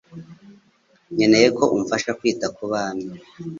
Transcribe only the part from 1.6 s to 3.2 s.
umfasha kwita kubana